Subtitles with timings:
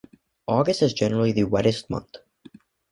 [0.47, 2.15] August is generally the wettest month.